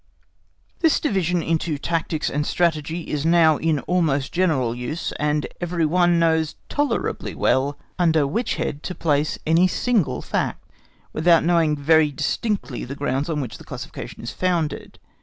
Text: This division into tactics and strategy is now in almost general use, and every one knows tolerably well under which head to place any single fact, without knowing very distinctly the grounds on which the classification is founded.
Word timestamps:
This 0.79 0.99
division 0.99 1.43
into 1.43 1.77
tactics 1.77 2.27
and 2.31 2.43
strategy 2.43 3.01
is 3.01 3.23
now 3.23 3.57
in 3.57 3.77
almost 3.81 4.31
general 4.33 4.73
use, 4.73 5.11
and 5.19 5.45
every 5.61 5.85
one 5.85 6.17
knows 6.17 6.55
tolerably 6.69 7.35
well 7.35 7.77
under 7.99 8.25
which 8.25 8.55
head 8.55 8.81
to 8.81 8.95
place 8.95 9.37
any 9.45 9.67
single 9.67 10.23
fact, 10.23 10.65
without 11.13 11.45
knowing 11.45 11.75
very 11.77 12.11
distinctly 12.11 12.83
the 12.83 12.95
grounds 12.95 13.29
on 13.29 13.41
which 13.41 13.59
the 13.59 13.63
classification 13.63 14.23
is 14.23 14.31
founded. 14.31 14.97